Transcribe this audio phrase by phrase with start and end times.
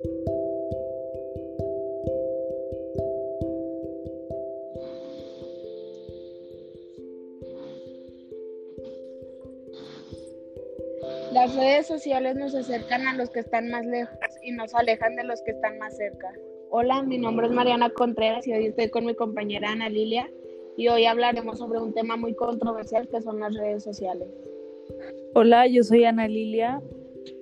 [0.00, 0.12] Las
[11.56, 15.42] redes sociales nos acercan a los que están más lejos y nos alejan de los
[15.42, 16.32] que están más cerca.
[16.70, 20.30] Hola, mi nombre es Mariana Contreras y hoy estoy con mi compañera Ana Lilia
[20.76, 24.28] y hoy hablaremos sobre un tema muy controversial que son las redes sociales.
[25.34, 26.80] Hola, yo soy Ana Lilia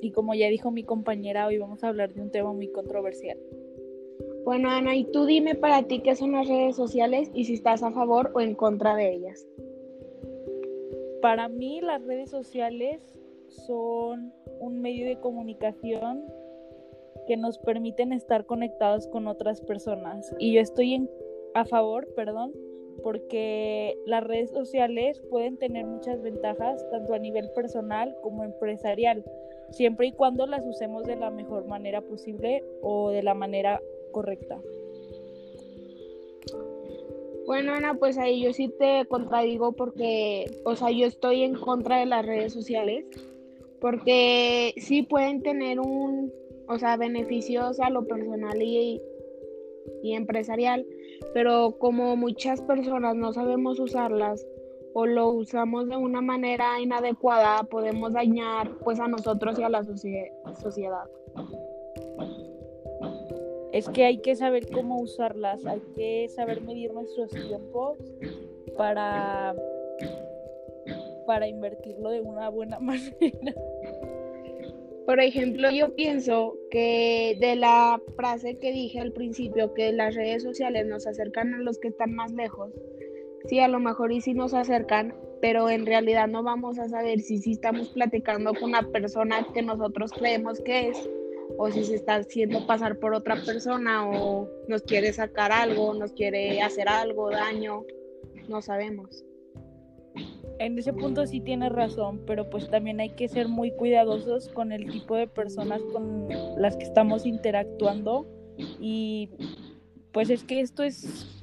[0.00, 3.38] y como ya dijo mi compañera, hoy vamos a hablar de un tema muy controversial.
[4.44, 7.82] Bueno, Ana, y tú dime para ti qué son las redes sociales y si estás
[7.82, 9.46] a favor o en contra de ellas.
[11.20, 13.02] Para mí las redes sociales
[13.48, 16.24] son un medio de comunicación
[17.26, 20.32] que nos permiten estar conectados con otras personas.
[20.38, 21.08] Y yo estoy
[21.54, 22.52] a favor, perdón,
[23.02, 29.24] porque las redes sociales pueden tener muchas ventajas, tanto a nivel personal como empresarial,
[29.70, 33.80] siempre y cuando las usemos de la mejor manera posible o de la manera
[34.12, 34.58] correcta.
[37.46, 42.00] Bueno, Ana, pues ahí yo sí te contradigo porque, o sea, yo estoy en contra
[42.00, 43.04] de las redes sociales
[43.80, 46.32] porque sí pueden tener un,
[46.66, 49.00] o sea, beneficios a lo personal y,
[50.02, 50.84] y empresarial,
[51.34, 54.44] pero como muchas personas no sabemos usarlas
[54.98, 59.84] o lo usamos de una manera inadecuada, podemos dañar pues a nosotros y a la
[59.84, 61.04] sociedad.
[63.72, 67.98] Es que hay que saber cómo usarlas, hay que saber medir nuestros tiempos
[68.78, 69.54] para
[71.26, 73.54] para invertirlo de una buena manera.
[75.04, 80.42] Por ejemplo, yo pienso que de la frase que dije al principio, que las redes
[80.42, 82.72] sociales nos acercan a los que están más lejos,
[83.48, 87.20] sí, a lo mejor y sí nos acercan, pero en realidad no vamos a saber
[87.20, 91.10] si sí estamos platicando con una persona que nosotros creemos que es,
[91.58, 96.12] o si se está haciendo pasar por otra persona, o nos quiere sacar algo, nos
[96.12, 97.84] quiere hacer algo, daño,
[98.48, 99.24] no sabemos.
[100.58, 104.72] En ese punto sí tienes razón, pero pues también hay que ser muy cuidadosos con
[104.72, 108.26] el tipo de personas con las que estamos interactuando
[108.80, 109.28] y
[110.12, 111.35] pues es que esto es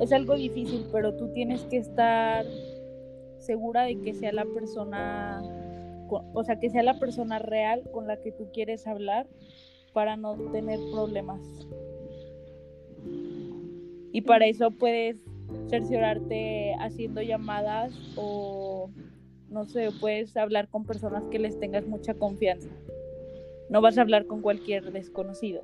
[0.00, 2.44] es algo difícil, pero tú tienes que estar
[3.38, 5.42] segura de que sea la persona
[6.34, 9.26] o sea, que sea la persona real con la que tú quieres hablar
[9.92, 11.40] para no tener problemas.
[14.12, 15.16] Y para eso puedes
[15.68, 18.90] cerciorarte haciendo llamadas o
[19.48, 22.68] no sé, puedes hablar con personas que les tengas mucha confianza.
[23.68, 25.62] No vas a hablar con cualquier desconocido.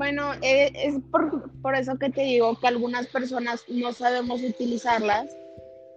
[0.00, 5.36] Bueno, eh, es por, eso que te digo que algunas personas no sabemos utilizarlas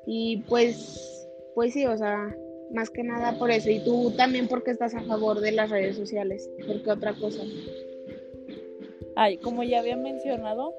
[0.05, 1.25] y pues,
[1.55, 2.35] pues sí, o sea,
[2.73, 3.69] más que nada por eso.
[3.69, 7.43] Y tú también porque estás a favor de las redes sociales, porque otra cosa.
[9.15, 10.75] Ay, como ya había mencionado,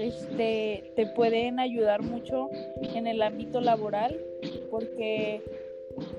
[0.00, 2.50] este, te pueden ayudar mucho
[2.82, 4.20] en el ámbito laboral
[4.68, 5.44] porque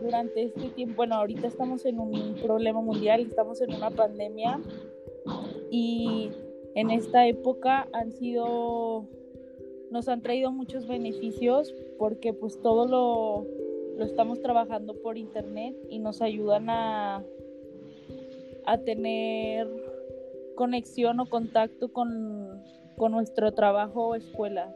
[0.01, 4.61] durante este tiempo, bueno, ahorita estamos en un problema mundial, estamos en una pandemia
[5.73, 6.29] y
[6.75, 9.05] en esta época han sido,
[9.91, 13.47] nos han traído muchos beneficios porque pues todo lo,
[13.97, 17.23] lo estamos trabajando por internet y nos ayudan a,
[18.65, 19.67] a tener
[20.55, 22.61] conexión o contacto con
[22.97, 24.73] con nuestro trabajo o escuelas.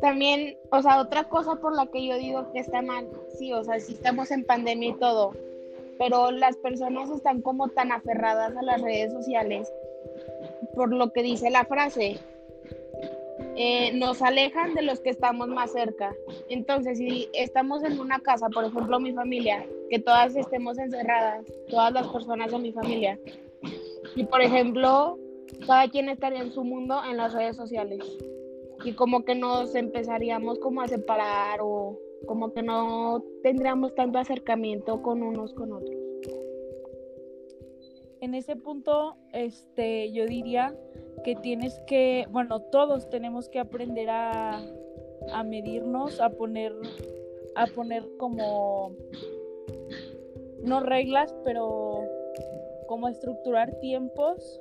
[0.00, 3.64] También, o sea, otra cosa por la que yo digo que está mal, sí, o
[3.64, 5.32] sea, si estamos en pandemia y todo,
[5.98, 9.68] pero las personas están como tan aferradas a las redes sociales
[10.74, 12.18] por lo que dice la frase,
[13.56, 16.14] eh, nos alejan de los que estamos más cerca.
[16.48, 21.92] Entonces, si estamos en una casa, por ejemplo, mi familia, que todas estemos encerradas, todas
[21.92, 23.18] las personas de mi familia,
[24.14, 25.18] y por ejemplo,
[25.66, 28.04] cada quien estaría en su mundo en las redes sociales
[28.84, 35.02] y como que nos empezaríamos como a separar o como que no tendríamos tanto acercamiento
[35.02, 35.96] con unos con otros.
[38.20, 40.74] En ese punto, este, yo diría
[41.24, 44.60] que tienes que, bueno, todos tenemos que aprender a,
[45.32, 46.74] a medirnos, a poner,
[47.54, 48.92] a poner como,
[50.62, 52.02] no reglas, pero
[52.88, 54.58] como estructurar tiempos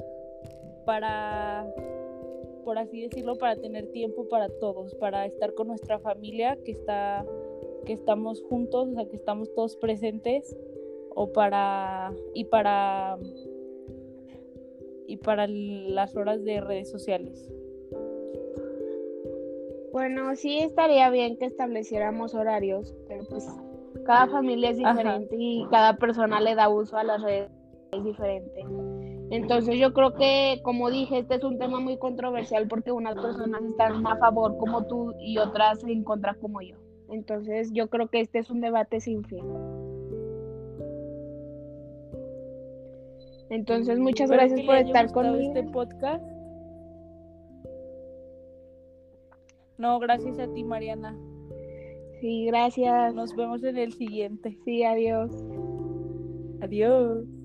[0.85, 1.65] para,
[2.63, 7.25] por así decirlo, para tener tiempo para todos, para estar con nuestra familia, que está,
[7.87, 10.55] que estamos juntos, o sea, que estamos todos presentes,
[11.15, 13.17] o para, y para,
[15.07, 17.49] y para las horas de redes sociales.
[19.93, 23.47] Bueno, sí estaría bien que estableciéramos horarios, pero pues
[24.05, 27.49] cada familia es diferente y cada persona le da uso a las redes
[27.93, 28.65] es diferente.
[29.29, 33.63] Entonces yo creo que, como dije, este es un tema muy controversial porque unas personas
[33.63, 36.75] están a favor como tú y otras en contra como yo.
[37.09, 39.45] Entonces yo creo que este es un debate sin fin.
[43.49, 45.53] Entonces muchas gracias por estar conmigo.
[45.53, 46.23] este podcast.
[49.77, 51.15] No, gracias a ti, Mariana.
[52.19, 53.13] Sí, gracias.
[53.13, 54.57] Nos vemos en el siguiente.
[54.65, 55.31] Sí, adiós.
[56.61, 57.36] Adiós.